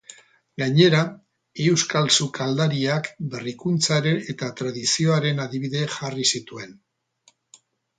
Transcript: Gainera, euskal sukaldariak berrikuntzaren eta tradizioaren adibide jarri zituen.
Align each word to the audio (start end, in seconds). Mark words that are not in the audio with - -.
Gainera, 0.61 1.01
euskal 1.65 2.09
sukaldariak 2.17 3.11
berrikuntzaren 3.35 4.21
eta 4.35 4.53
tradizioaren 4.63 5.47
adibide 5.49 5.89
jarri 5.99 6.31
zituen. 6.39 6.79